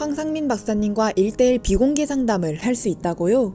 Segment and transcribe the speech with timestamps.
[0.00, 3.54] 황상민 박사님과 1대1 비공개 상담을 할 수 있다고요?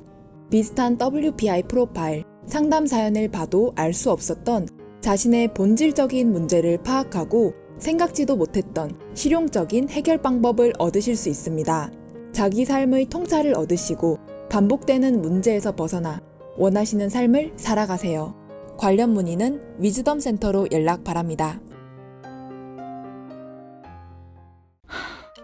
[0.51, 4.67] 비슷한 WPI 프로파일, 상담 사연을 봐도 알 수 없었던
[5.01, 11.91] 자신의 본질적인 문제를 파악하고 생각지도 못했던 실용적인 해결 방법을 얻으실 수 있습니다.
[12.31, 16.21] 자기 삶의 통찰을 얻으시고 반복되는 문제에서 벗어나
[16.57, 18.35] 원하시는 삶을 살아가세요.
[18.77, 21.59] 관련 문의는 위즈덤 센터로 연락 바랍니다.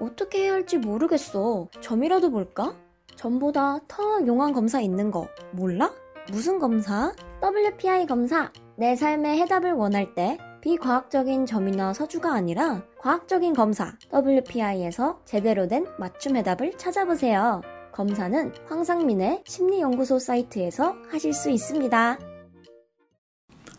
[0.01, 1.67] 어떻게 해야 할지 모르겠어.
[1.79, 2.75] 점이라도 볼까?
[3.15, 5.93] 점보다 더 용한 검사 있는 거 몰라?
[6.31, 7.13] 무슨 검사?
[7.41, 8.51] WPI 검사.
[8.77, 16.35] 내 삶의 해답을 원할 때 비과학적인 점이나 서주가 아니라 과학적인 검사 WPI에서 제대로 된 맞춤
[16.35, 17.61] 해답을 찾아보세요.
[17.91, 22.17] 검사는 황상민의 심리연구소 사이트에서 하실 수 있습니다.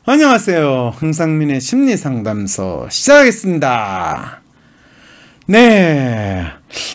[0.05, 0.91] 안녕하세요.
[0.97, 4.42] 황상민의 심리상담소 시작하겠습니다.
[5.47, 6.47] 네.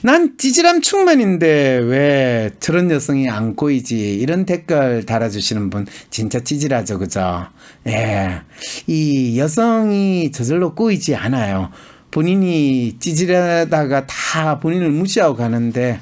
[0.03, 4.15] 난 찌질함 충만인데 왜 저런 여성이 안 꼬이지?
[4.15, 6.97] 이런 댓글 달아주시는 분 진짜 찌질하죠.
[6.99, 7.47] 그죠?
[7.87, 8.41] 예.
[8.87, 11.71] 이 여성이 저절로 꼬이지 않아요.
[12.09, 15.99] 본인이 찌질하다가 다 본인을 무시하고 가는데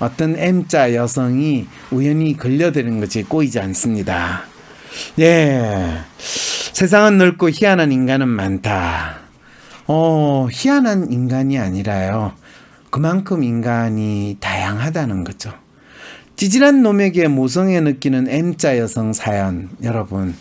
[0.00, 4.44] 어떤 M자 여성이 우연히 걸려드는 거지 꼬이지 않습니다.
[5.20, 6.00] 예.
[6.18, 9.23] 세상은 넓고 희한한 인간은 많다.
[9.86, 12.32] 어, 희한한 인간이 아니라요.
[12.90, 15.52] 그만큼 인간이 다양하다는 거죠.
[16.36, 20.34] 찌질한 놈에게 모성애 느끼는 M자 여성 사연, 여러분.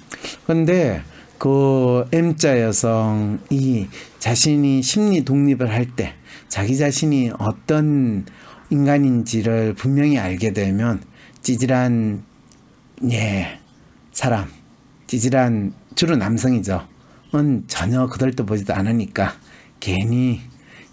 [0.47, 1.01] 근데
[1.37, 6.13] 그 M자 여성이 자신이 심리 독립을 할 때
[6.47, 8.25] 자기 자신이 어떤
[8.69, 11.01] 인간인지를 분명히 알게 되면
[11.41, 12.23] 찌질한,
[13.11, 13.59] 예,
[14.11, 14.47] 사람,
[15.07, 16.87] 찌질한, 주로 남성이죠.
[17.35, 19.33] 은 전혀 그들도 보지도 않으니까
[19.79, 20.41] 괜히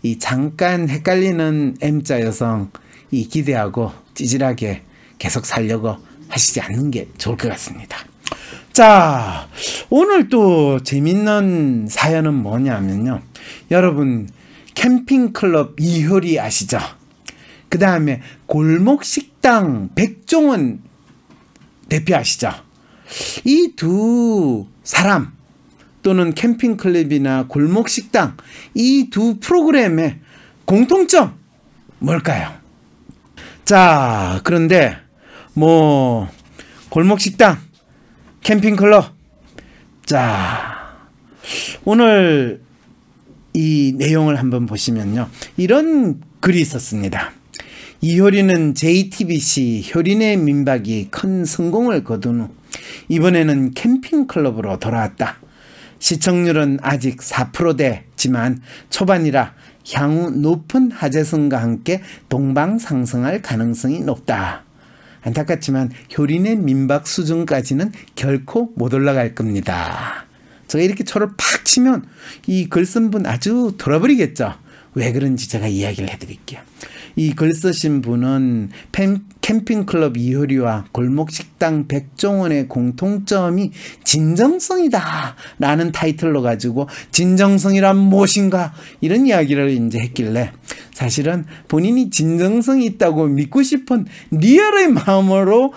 [0.03, 2.71] 이 잠깐 헷갈리는 M자 여성
[3.11, 4.83] 이 기대하고 찌질하게
[5.19, 7.99] 계속 살려고 하시지 않는 게 좋을 것 같습니다.
[8.73, 9.49] 자,
[9.91, 13.21] 오늘 또 재밌는 사연은 뭐냐면요.
[13.71, 14.29] 여러분,
[14.75, 16.79] 캠핑클럽 이효리 아시죠?
[17.69, 20.81] 그 다음에 골목식당 백종원
[21.91, 22.51] 대표 아시죠?
[23.45, 25.33] 이 두 사람,
[26.03, 28.37] 또는 캠핑 클럽이나 골목 식당
[28.75, 30.19] 이 두 프로그램의
[30.65, 31.35] 공통점
[31.99, 32.53] 뭘까요?
[33.65, 34.97] 자, 그런데
[35.55, 36.29] 뭐
[36.89, 37.59] 골목 식당,
[38.43, 39.15] 캠핑 클럽
[40.05, 40.97] 자,
[41.85, 42.63] 오늘
[43.53, 45.29] 이 내용을 한번 보시면요.
[45.57, 47.33] 이런 글이 있었습니다.
[48.01, 52.49] 이효리는 JTBC 효린의 민박이 큰 성공을 거둔 후
[53.09, 55.39] 이번에는 캠핑 클럽으로 돌아왔다.
[56.01, 59.55] 시청률은 아직 4%대지만 초반이라
[59.93, 64.65] 향후 높은 하재성과 함께 동방 상승할 가능성이 높다.
[65.23, 70.25] 안타깝지만 효린의 민박 수준까지는 결코 못 올라갈 겁니다.
[70.67, 72.07] 제가 이렇게 초를 팍 치면
[72.47, 74.55] 이 글 쓴 분 아주 돌아버리겠죠.
[74.95, 76.61] 왜 그런지 제가 이야기를 해드릴게요.
[77.17, 78.71] 이 글 쓰신 분은
[79.41, 83.73] 캠핑클럽 이효리와 골목식당 백종원의 공통점이
[84.05, 90.53] 진정성이다 라는 타이틀로 가지고 진정성이란 무엇인가 이런 이야기를 이제 했길래
[90.93, 95.73] 사실은 본인이 진정성이 있다고 믿고 싶은 리얼의 마음으로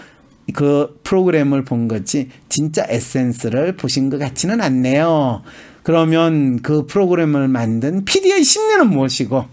[0.53, 5.41] 그 프로그램을 본 거지 진짜 에센스를 보신 것 같지는 않네요.
[5.83, 9.45] 그러면 그 프로그램을 만든 PD의 심리는 무엇이고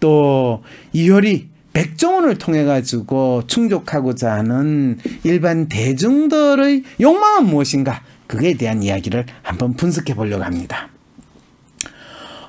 [0.00, 0.62] 또
[0.92, 8.02] 이효리 백종원을 통해 가지고 충족하고자 하는 일반 대중들의 욕망은 무엇인가?
[8.26, 10.89] 그에 대한 이야기를 한번 분석해 보려고 합니다.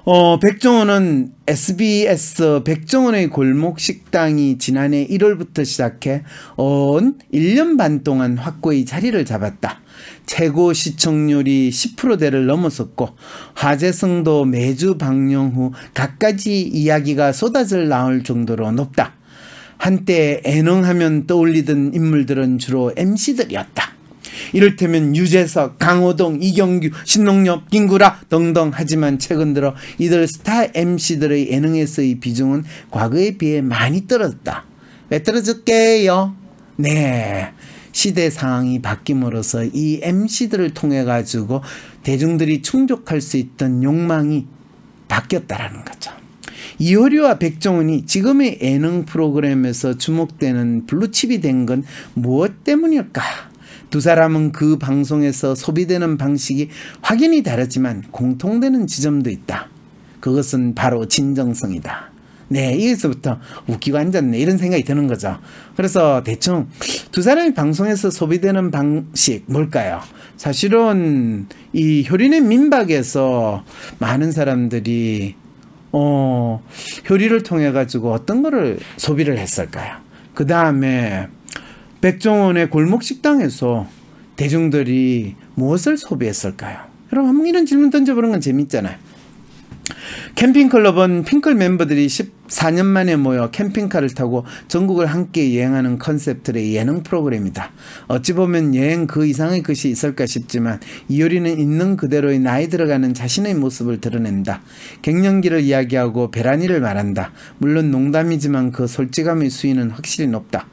[0.03, 6.23] 어, 백종원은 SBS 백종원의 골목 식당이 지난해 1월부터 시작해
[6.57, 9.79] 온 1년 반 동안 확고히 자리를 잡았다.
[10.25, 13.09] 최고 시청률이 10%대를 넘었었고
[13.53, 19.13] 화제성도 매주 방영 후 갖가지 이야기가 쏟아져 나올 정도로 높다.
[19.78, 24.00] 한때 애능하면 떠올리던 인물들은 주로 MC들이었다.
[24.53, 32.63] 이를테면 유재석, 강호동, 이경규, 신동엽, 김구라 등등 하지만 최근 들어 이들 스타 MC들의 예능에서의 비중은
[32.89, 34.65] 과거에 비해 많이 떨어졌다.
[35.09, 36.35] 왜 떨어졌게요?
[36.77, 37.51] 네.
[37.91, 41.61] 시대 상황이 바뀜으로써 이 MC들을 통해 가지고
[42.03, 44.47] 대중들이 충족할 수 있던 욕망이
[45.09, 46.11] 바뀌었다라는 거죠.
[46.79, 51.83] 이효리와 백종원이 지금의 예능 프로그램에서 주목되는 블루칩이 된 건
[52.13, 53.21] 무엇 때문일까?
[53.91, 56.69] 두 사람은 그 방송에서 소비되는 방식이
[57.01, 59.69] 확연히 다르지만 공통되는 지점도 있다.
[60.21, 62.11] 그것은 바로 진정성이다.
[62.47, 64.38] 네, 여기서부터 웃기고 앉았네.
[64.38, 65.38] 이런 생각이 드는 거죠.
[65.75, 66.67] 그래서 대충
[67.11, 70.01] 두 사람이 방송에서 소비되는 방식 뭘까요?
[70.38, 73.63] 사실은 이 효린의 민박에서
[73.99, 75.35] 많은 사람들이
[75.91, 76.63] 어,
[77.09, 79.97] 효리를 통해 가지고 어떤 거를 소비를 했을까요?
[80.33, 81.27] 그 다음에
[82.01, 83.88] 백종원의 골목 식당에서
[84.36, 86.80] 대중들이 무엇을 소비했을까요?
[87.13, 88.95] 여러분 이런 질문 던져보는 건 재밌잖아요.
[90.36, 97.71] 캠핑클럽은 핑클 멤버들이 14년 만에 모여 캠핑카를 타고 전국을 함께 여행하는 컨셉트의 예능 프로그램이다.
[98.07, 104.01] 어찌 보면 여행 그 이상의 것이 있을까 싶지만 이효리는 있는 그대로의 나이 들어가는 자신의 모습을
[104.01, 104.62] 드러낸다.
[105.01, 107.31] 갱년기를 이야기하고 베란이를 말한다.
[107.59, 110.65] 물론 농담이지만 그 솔직함의 수위는 확실히 높다.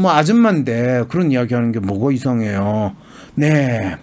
[0.00, 2.94] 뭐 아줌마인데 그런 이야기 하는 게 뭐가 이상해요.
[3.34, 3.96] 네.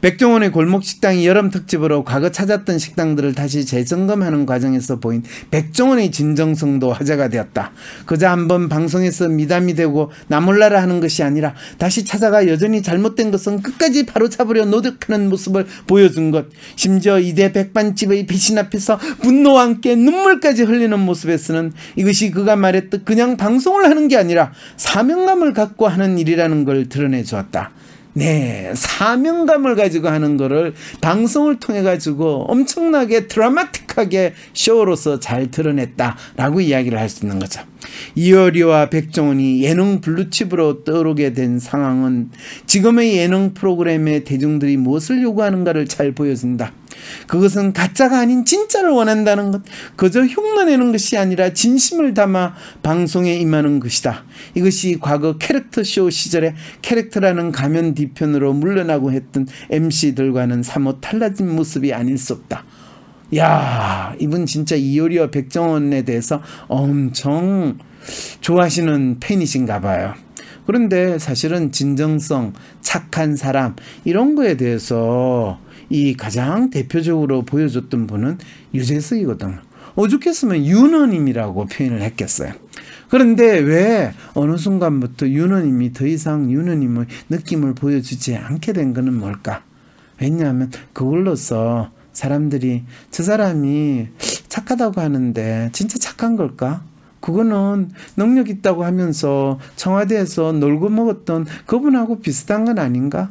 [0.00, 7.28] 백종원의 골목 식당이 여름 특집으로 과거 찾았던 식당들을 다시 재점검하는 과정에서 보인 백종원의 진정성도 화제가
[7.28, 7.72] 되었다.
[8.06, 14.06] 그저 한번 방송에서 미담이 되고 나몰라라 하는 것이 아니라 다시 찾아가 여전히 잘못된 것은 끝까지
[14.06, 16.46] 바로 잡으려 노력하는 모습을 보여준 것.
[16.76, 23.84] 심지어 이대 백반집의 배신 앞에서 분노와 함께 눈물까지 흘리는 모습에서는 이것이 그가 말했듯 그냥 방송을
[23.84, 27.72] 하는 게 아니라 사명감을 갖고 하는 일이라는 걸 드러내 주었다.
[28.12, 37.10] 네, 사명감을 가지고 하는 거를 방송을 통해 가지고 엄청나게 드라마틱하게 쇼로서 잘 드러냈다라고 이야기를 할
[37.10, 37.60] 수 있는 거죠.
[38.14, 42.30] 이효리와 백종원이 예능 블루칩으로 떠오르게 된 상황은
[42.66, 46.72] 지금의 예능 프로그램에 대중들이 무엇을 요구하는가를 잘 보여준다.
[47.26, 49.62] 그것은 가짜가 아닌 진짜를 원한다는 것,
[49.96, 54.24] 그저 흉내내는 것이 아니라 진심을 담아 방송에 임하는 것이다.
[54.54, 62.32] 이것이 과거 캐릭터쇼 시절에 캐릭터라는 가면 뒤편으로 물러나고 했던 MC들과는 사뭇 달라진 모습이 아닐 수
[62.32, 62.64] 없다.
[63.36, 67.78] 야, 이분 진짜 이효리와 백정원에 대해서 엄청
[68.40, 70.14] 좋아하시는 팬이신가 봐요.
[70.66, 75.58] 그런데 사실은 진정성, 착한 사람, 이런 거에 대해서
[75.90, 78.38] 이 가장 대표적으로 보여줬던 분은
[78.72, 79.56] 유재석이거든.
[79.96, 82.52] 오죽했으면 윤원임이라고 표현을 했겠어요.
[83.08, 89.64] 그런데 왜 어느 순간부터 윤원임이 더 이상 윤원임의 느낌을 보여주지 않게 된 것은 뭘까?
[90.20, 94.08] 왜냐하면 그걸로써 사람들이 저 사람이
[94.48, 96.84] 착하다고 하는데 진짜 착한 걸까?
[97.20, 103.30] 그거는 능력 있다고 하면서 청와대에서 놀고 먹었던 그분하고 비슷한 건 아닌가?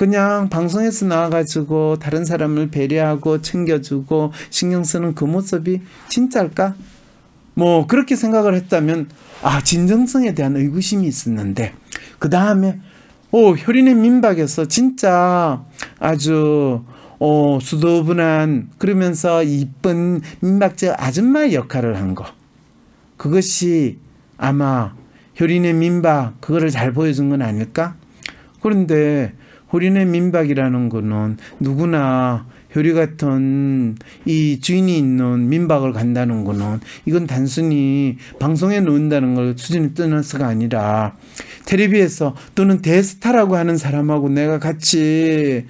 [0.00, 6.74] 그냥 방송에서 나와가지고 다른 사람을 배려하고 챙겨주고 신경 쓰는 그 모습이 진짜일까?
[7.52, 9.10] 뭐 그렇게 생각을 했다면
[9.42, 11.74] 아 진정성에 대한 의구심이 있었는데
[12.18, 12.80] 그 다음에
[13.30, 15.66] 오 효린의 민박에서 진짜
[15.98, 16.82] 아주
[17.18, 22.24] 어 수도분한 그러면서 이쁜 민박제 아줌마의 역할을 한 거.
[23.18, 23.98] 그것이
[24.38, 24.94] 아마
[25.38, 27.96] 효린의 민박 그거를 잘 보여준 건 아닐까?
[28.62, 29.34] 그런데
[29.72, 38.80] 호린의 민박이라는 거는 누구나 효리 같은 이 주인이 있는 민박을 간다는 거는 이건 단순히 방송에
[38.80, 41.16] 놓는다는 걸 수준이 떠나서가 아니라
[41.66, 45.66] 텔레비에서 또는 대스타라고 하는 사람하고 내가 같이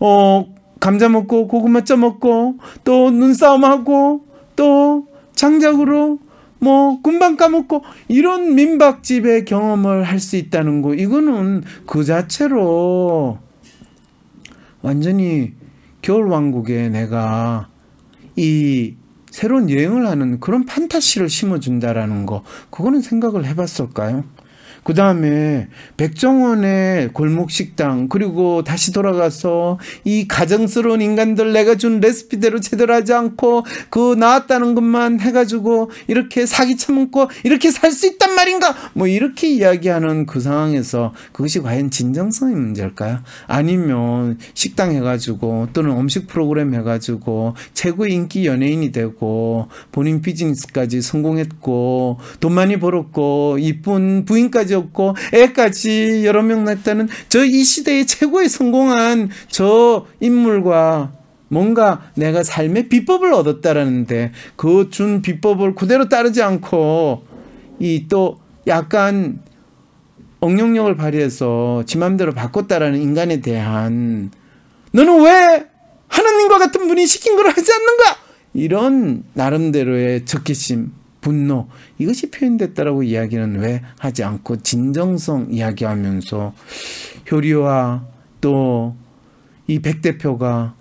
[0.00, 0.46] 어
[0.80, 4.24] 감자 먹고 고구마 쪄 먹고 또 눈싸움하고
[4.56, 6.18] 또 장작으로
[6.58, 13.38] 뭐 금방 까먹고 이런 민박집의 경험을 할 수 있다는 거 이거는 그 자체로
[14.82, 15.52] 완전히
[16.02, 17.68] 겨울 왕국에 내가
[18.36, 18.94] 이
[19.30, 24.24] 새로운 여행을 하는 그런 판타시를 심어준다라는 거 그거는 생각을 해봤을까요?
[24.82, 32.94] 그 다음에 백종원의 골목 식당 그리고 다시 돌아가서 이 가정스러운 인간들 내가 준 레시피대로 제대로
[32.94, 39.06] 하지 않고 그 나왔다는 것만 해가지고 이렇게 사기 쳐먹고 이렇게 살 수 있단 말인가 뭐
[39.06, 43.20] 이렇게 이야기하는 그 상황에서 그것이 과연 진정성의 문제일까요?
[43.46, 52.52] 아니면 식당 해가지고 또는 음식 프로그램 해가지고 최고 인기 연예인이 되고 본인 비즈니스까지 성공했고 돈
[52.52, 60.06] 많이 벌었고 이쁜 부인까지 가졌고 애까지 여러 명 낳았다는 저 이 시대의 최고의 성공한 저
[60.20, 61.12] 인물과
[61.48, 67.24] 뭔가 내가 삶의 비법을 얻었다라는데 그 준 비법을 그대로 따르지 않고
[67.80, 69.40] 이 또 약간
[70.40, 74.30] 억령력을 발휘해서 지 맘대로 바꿨다라는 인간에 대한
[74.92, 75.66] 너는 왜
[76.08, 78.16] 하나님과 같은 분이 시킨 걸 하지 않는가?
[78.54, 86.54] 이런 나름대로의 적개심 분노 이것이 표현됐다라고 이야기는 왜 하지 않고 진정성 이야기하면서
[87.30, 88.04] 효리와
[88.40, 88.96] 또
[89.66, 90.74] 이 백 대표가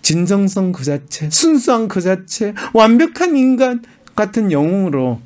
[0.00, 3.82] 진정성 그 자체, 순수한 그 자체, 완벽한 인간
[4.16, 5.20] 같은 영웅으로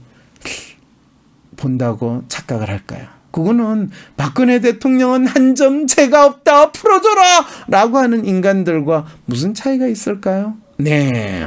[1.56, 3.06] 본다고 착각을 할까요?
[3.30, 10.54] 그거는 박근혜 대통령은 한 점 죄가 없다 풀어줘라 라고 하는 인간들과 무슨 차이가 있을까요?
[10.78, 11.46] 네.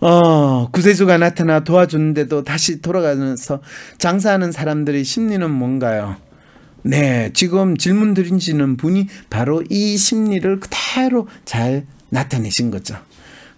[0.00, 3.60] 어, 구세주가 나타나 도와주는데도 다시 돌아가면서
[3.98, 6.16] 장사하는 사람들의 심리는 뭔가요?
[6.82, 12.96] 네, 지금 질문 드리시는 분이 바로 이 심리를 그대로 잘 나타내신 거죠.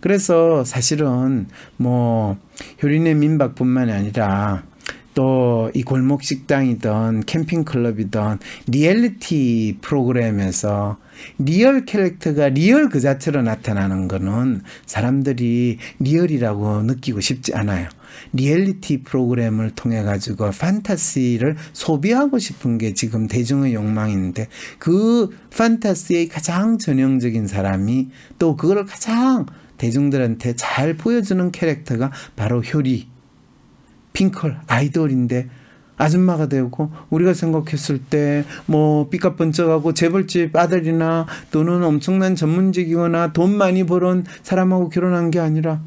[0.00, 1.46] 그래서 사실은
[1.76, 2.36] 뭐
[2.82, 4.64] 효리네 민박뿐만이 아니라
[5.14, 10.98] 또 이 골목 식당이든 캠핑 클럽이든 리얼리티 프로그램에서
[11.38, 17.88] real 캐릭터가 real 그 자체로 나타나는 거는 사람들이 real이라고 느끼고 싶지 않아요.
[18.34, 27.46] 리얼리티 프로그램을 통해 가지고 fantasy를 소비하고 싶은 게 지금 대중의 욕망인데 그 판타시의 가장 전형적인
[27.46, 29.46] 사람이 또 그걸 가장
[29.78, 33.08] 대중들한테 잘 보여주는 캐릭터가 바로 효리,
[34.12, 35.48] 핑클, 아이돌인데
[35.96, 43.84] 아줌마가 되고 우리가 생각했을 때 뭐 삐까 번쩍하고 재벌집 아들이나 또는 엄청난 전문직이거나 돈 많이
[43.84, 45.80] 벌은 사람하고 결혼한 게 아니라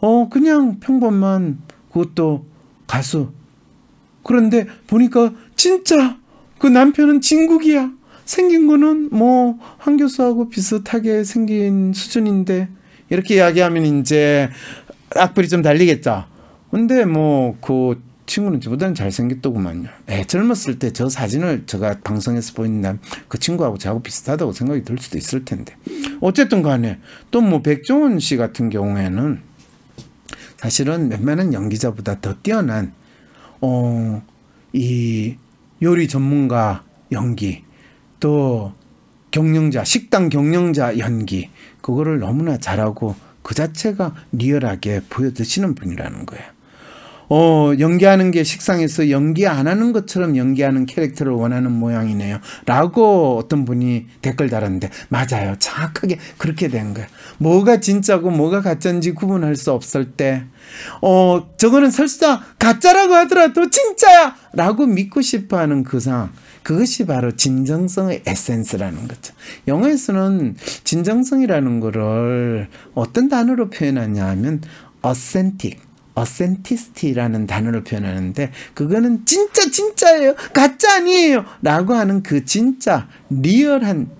[0.00, 1.58] 어 그냥 평범한
[1.92, 2.46] 그것도
[2.86, 3.32] 가수
[4.22, 6.18] 그런데 보니까 진짜
[6.58, 7.90] 그 남편은 진국이야
[8.24, 12.68] 생긴 거는 뭐 한 교수하고 비슷하게 생긴 수준인데
[13.10, 14.50] 이렇게 이야기하면 이제
[15.16, 16.24] 악플이 좀 달리겠죠.
[16.70, 19.88] 근데 뭐 그 친구는 저보다는 잘생겼더구만요.
[20.08, 25.16] 에, 젊었을 때 저 사진을 제가 방송에서 보인다면 그 친구하고 저하고 비슷하다고 생각이 들 수도
[25.18, 25.74] 있을 텐데.
[26.20, 26.98] 어쨌든 간에
[27.30, 29.40] 또 뭐 백종원 씨 같은 경우에는
[30.58, 32.92] 사실은 웬만한 연기자보다 더 뛰어난
[33.62, 34.22] 어,
[34.74, 35.36] 이
[35.82, 37.64] 요리 전문가 연기
[38.20, 38.72] 또
[39.30, 41.48] 경영자 식당 경영자 연기
[41.80, 46.57] 그거를 너무나 잘하고 그 자체가 리얼하게 보여드시는 분이라는 거예요.
[47.30, 52.38] 어, 연기하는 게 식상해서 연기 안 하는 것처럼 연기하는 캐릭터를 원하는 모양이네요.
[52.66, 55.56] 라고 어떤 분이 댓글 달았는데, 맞아요.
[55.58, 57.08] 정확하게 그렇게 된 거예요.
[57.38, 60.44] 뭐가 진짜고 뭐가 가짜인지 구분할 수 없을 때,
[61.02, 64.36] 어, 저거는 설사 가짜라고 하더라도 진짜야!
[64.52, 66.30] 라고 믿고 싶어 하는 그 상황.
[66.62, 69.32] 그것이 바로 진정성의 에센스라는 거죠.
[69.68, 74.60] 영어에서는 진정성이라는 거를 어떤 단어로 표현하냐 하면
[75.02, 75.78] authentic,
[76.18, 80.34] authenticity라는 단어로 표현하는데 그거는 진짜 진짜예요.
[80.52, 81.44] 가짜 아니에요.
[81.62, 84.10] 라고 하는 그 진짜 리얼한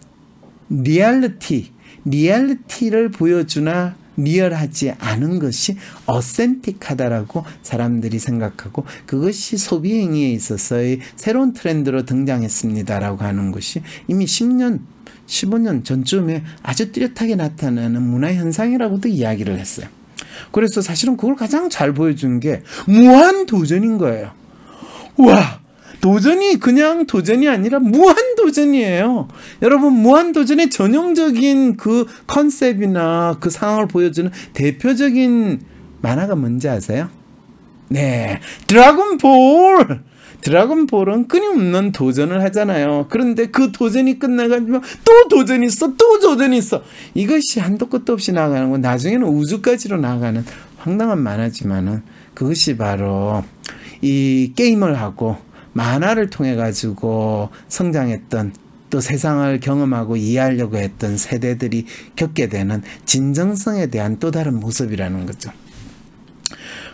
[0.71, 1.73] 리얼리티,
[2.05, 5.77] 리얼리티를 보여주나 리얼하지 않은 것이
[6.07, 14.81] authentic하다라고 사람들이 생각하고 그것이 소비 행위에 있어서의 새로운 트렌드로 등장했습니다라고 하는 것이 이미 10년
[15.27, 19.87] 15년 전쯤에 아주 뚜렷하게 나타나는 문화 현상이라고도 이야기를 했어요.
[20.51, 24.33] 그래서 사실은 그걸 가장 잘 보여준 게 무한 도전인 거예요.
[25.17, 25.61] 와,
[26.01, 29.29] 도전이 그냥 도전이 아니라 무한 도전이에요.
[29.63, 35.61] 여러분 무한 도전의 전형적인 그 컨셉이나 그 상황을 보여주는 대표적인
[36.01, 37.09] 만화가 뭔지 아세요?
[37.89, 40.05] 네, 드라곤볼.
[40.41, 43.07] 드라곤볼은 끊임없는 도전을 하잖아요.
[43.11, 46.83] 그런데 그 도전이 끝나가지고 또 도전이 있어, 또 도전이 있어.
[47.15, 50.45] 이것이 한도 끝도 없이 나가는 건 나중에는 우주까지로 나가는
[50.79, 52.03] 황당한 만화지만은
[52.35, 53.45] 그것이 바로
[54.01, 55.37] 이 게임을 하고
[55.73, 58.53] 만화를 통해 가지고 성장했던
[58.91, 61.85] 또 세상을 경험하고 이해하려고 했던 세대들이
[62.17, 65.51] 겪게 되는 진정성에 대한 또 다른 모습이라는 거죠.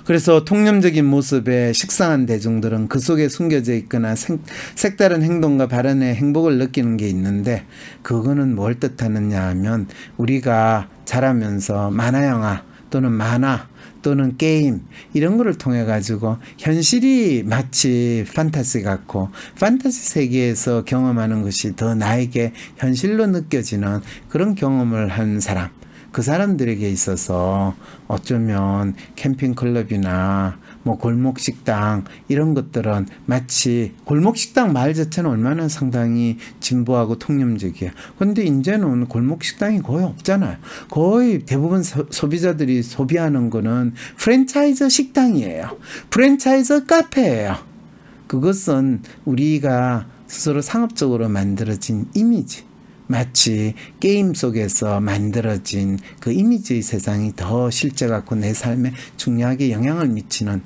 [0.04, 4.40] 그래서 통념적인 모습의 식상한 대중들은 그 속에 숨겨져 있거나 생,
[4.74, 7.64] 색다른 행동과 발언의 행복을 느끼는 게 있는데
[8.02, 13.66] 그거는 뭘 뜻하느냐 하면 우리가 자라면서 만화 영화 또는 만화
[14.02, 14.82] 또는 게임
[15.14, 23.26] 이런 거를 통해 가지고 현실이 마치 판타지 같고 판타지 세계에서 경험하는 것이 더 나에게 현실로
[23.26, 25.70] 느껴지는 그런 경험을 한 사람
[26.14, 27.74] 그 사람들에게 있어서
[28.06, 36.38] 어쩌면 캠핑 클럽이나 뭐 골목 식당 이런 것들은 마치 골목 식당 말 자체는 얼마나 상당히
[36.60, 37.90] 진보하고 통념적이에요.
[38.16, 40.58] 근데 이제는 골목 식당이 거의 없잖아요.
[40.88, 45.76] 거의 대부분 소, 소비자들이 소비하는 거는 프랜차이즈 식당이에요.
[46.10, 47.56] 프랜차이즈 카페예요.
[48.28, 52.72] 그것은 우리가 스스로 상업적으로 만들어진 이미지.
[53.06, 60.62] 마치 게임 속에서 만들어진 그 이미지의 세상이 더 실제 같고 내 삶에 중요하게 영향을 미치는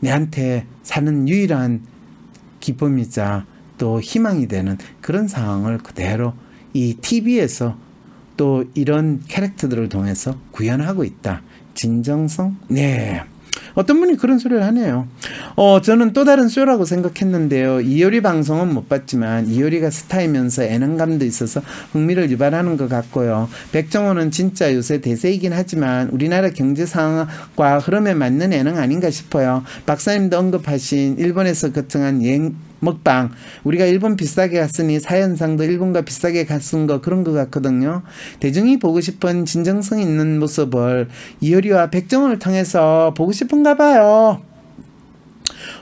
[0.00, 1.82] 내한테 사는 유일한
[2.60, 3.46] 기쁨이자
[3.78, 6.34] 또 희망이 되는 그런 상황을 그대로
[6.72, 7.76] 이 TV에서
[8.36, 11.42] 또 이런 캐릭터들을 통해서 구현하고 있다.
[11.74, 12.56] 진정성?
[12.68, 13.22] 네.
[13.74, 15.06] 어떤 분이 그런 소리를 하네요.
[15.56, 17.80] 어, 저는 또 다른 쇼라고 생각했는데요.
[17.80, 21.60] 이효리 방송은 못 봤지만 이효리가 스타이면서 애능감도 있어서
[21.92, 23.48] 흥미를 유발하는 것 같고요.
[23.72, 29.64] 백정호는 진짜 요새 대세이긴 하지만 우리나라 경제 상황과 흐름에 맞는 애능 아닌가 싶어요.
[29.86, 33.30] 박사님도 언급하신 일본에서 거창한 여행 먹방
[33.64, 38.02] 우리가 일본 비싸게 갔으니 사연상도 일본과 비싸게 갔은 거 그런 것 같거든요.
[38.40, 41.08] 대중이 보고 싶은 진정성 있는 모습을
[41.40, 44.42] 이효리와 백정호를 통해서 보고 싶은가 봐요.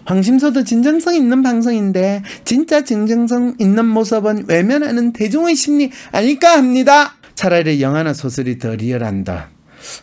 [0.04, 7.16] 황심소도 진정성 있는 방송인데 진짜 진정성 있는 모습은 외면하는 대중의 심리 아닐까 합니다.
[7.34, 9.50] 차라리 영화나 소설이 더 리얼한다.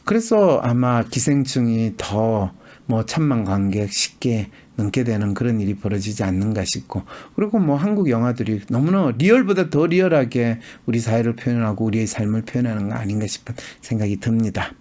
[0.06, 2.52] 그래서 아마 기생충이 더
[2.86, 7.04] 뭐 천만 관객 쉽게 넘게 되는 그런 일이 벌어지지 않는가 싶고
[7.36, 12.96] 그리고 뭐 한국 영화들이 너무나 리얼보다 더 리얼하게 우리 사회를 표현하고 우리의 삶을 표현하는 거
[12.96, 14.74] 아닌가 싶은 생각이 듭니다.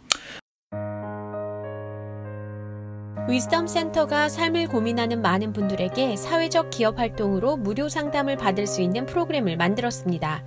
[3.28, 9.56] 위즈덤 센터가 삶을 고민하는 많은 분들에게 사회적 기업 활동으로 무료 상담을 받을 수 있는 프로그램을
[9.56, 10.42] 만들었습니다.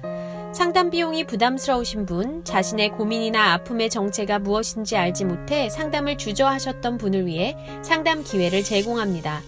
[0.55, 7.57] 상담 비용이 부담스러우신 분, 자신의 고민이나 아픔의 정체가 무엇인지 알지 못해 상담을 주저하셨던 분을 위해
[7.81, 9.41] 상담 기회를 제공합니다.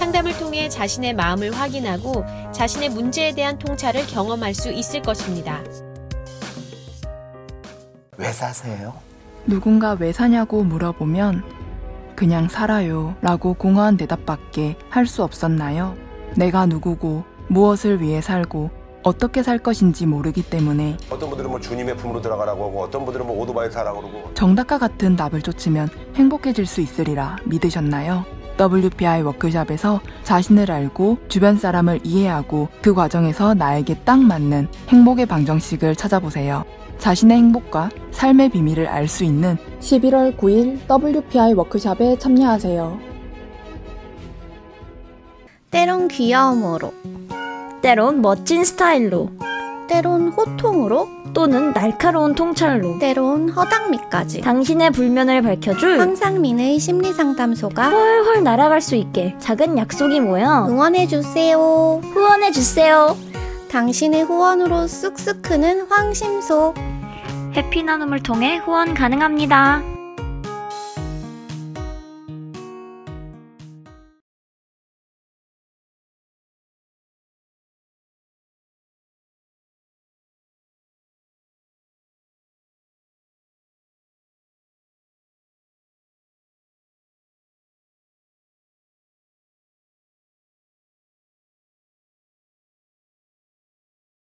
[0.00, 5.60] 상담을 통해 자신의 마음을 확인하고 자신의 문제에 대한 통찰을 경험할 수 있을 것입니다.
[8.16, 8.94] 왜 사세요?
[9.46, 11.44] 누군가 왜 사냐고 물어보면
[12.16, 15.96] 그냥 살아요 라고 공허한 대답밖에 할 수 없었나요?
[16.36, 22.20] 내가 누구고 무엇을 위해 살고 어떻게 살 것인지 모르기 때문에 어떤 분들은 뭐 주님의 품으로
[22.20, 27.36] 들어가라고 하고 어떤 분들은 뭐 오토바이 타라고 그러고 정답과 같은 답을 쫓으면 행복해질 수 있으리라
[27.44, 28.24] 믿으셨나요?
[28.60, 36.64] WPI 워크샵에서 자신을 알고 주변 사람을 이해하고 그 과정에서 나에게 딱 맞는 행복의 방정식을 찾아보세요.
[36.98, 43.00] 자신의 행복과 삶의 비밀을 알 수 있는 11월 9일 WPI 워크샵에 참여하세요.
[45.70, 46.92] 때론 귀여움으로,
[47.82, 49.30] 때론 멋진 스타일로,
[49.88, 58.94] 때론 호통으로, 또는 날카로운 통찰로, 때론 허당미까지 당신의 불면을 밝혀줄 황상민의 심리상담소가 훨훨 날아갈 수
[58.94, 61.58] 있게 작은 약속이 모여 응원해주세요.
[62.04, 63.16] 후원해주세요.
[63.70, 66.74] 당신의 후원으로 쑥쑥 크는 황심소
[67.56, 69.91] 해피 나눔을 통해 후원 가능합니다.